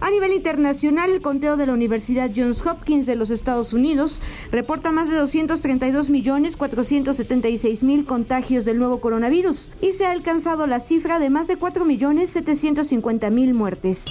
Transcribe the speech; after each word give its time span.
a 0.00 0.10
nivel 0.10 0.32
internacional, 0.34 1.10
el 1.10 1.22
conteo 1.22 1.56
de 1.56 1.66
la 1.66 1.72
Universidad 1.72 2.30
Johns 2.34 2.64
Hopkins 2.66 3.06
de 3.06 3.16
los 3.16 3.30
Estados 3.30 3.72
Unidos 3.72 4.20
reporta 4.50 4.92
más 4.92 5.08
de 5.08 5.16
232 5.16 6.10
millones 6.10 6.56
476 6.56 7.82
mil 7.82 8.04
contagios 8.04 8.66
del 8.66 8.78
nuevo 8.78 9.00
coronavirus 9.00 9.70
y 9.80 9.94
se 9.94 10.04
ha 10.04 10.10
alcanzado 10.10 10.66
la 10.66 10.80
cifra 10.80 11.18
de 11.18 11.30
más 11.30 11.48
de 11.48 11.56
4 11.56 11.86
millones 11.86 12.30
750 12.30 13.30
mil 13.30 13.54
muertes. 13.54 14.04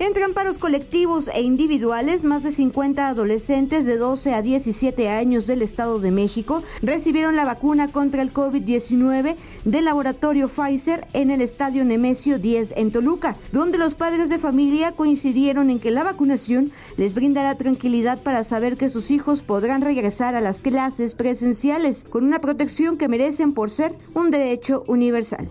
Entre 0.00 0.24
amparos 0.24 0.56
colectivos 0.56 1.28
e 1.28 1.42
individuales, 1.42 2.24
más 2.24 2.42
de 2.42 2.52
50 2.52 3.06
adolescentes 3.06 3.84
de 3.84 3.98
12 3.98 4.32
a 4.32 4.40
17 4.40 5.10
años 5.10 5.46
del 5.46 5.60
Estado 5.60 5.98
de 5.98 6.10
México 6.10 6.62
recibieron 6.80 7.36
la 7.36 7.44
vacuna 7.44 7.92
contra 7.92 8.22
el 8.22 8.32
COVID-19 8.32 9.36
del 9.66 9.84
laboratorio 9.84 10.48
Pfizer 10.48 11.06
en 11.12 11.30
el 11.30 11.42
Estadio 11.42 11.84
Nemesio 11.84 12.38
10 12.38 12.72
en 12.78 12.92
Toluca, 12.92 13.36
donde 13.52 13.76
los 13.76 13.94
padres 13.94 14.30
de 14.30 14.38
familia 14.38 14.92
coincidieron 14.92 15.68
en 15.68 15.78
que 15.78 15.90
la 15.90 16.02
vacunación 16.02 16.72
les 16.96 17.12
brindará 17.12 17.56
tranquilidad 17.56 18.22
para 18.22 18.42
saber 18.42 18.78
que 18.78 18.88
sus 18.88 19.10
hijos 19.10 19.42
podrán 19.42 19.82
regresar 19.82 20.34
a 20.34 20.40
las 20.40 20.62
clases 20.62 21.14
presenciales 21.14 22.06
con 22.08 22.24
una 22.24 22.40
protección 22.40 22.96
que 22.96 23.08
merecen 23.08 23.52
por 23.52 23.68
ser 23.68 23.98
un 24.14 24.30
derecho 24.30 24.82
universal. 24.86 25.46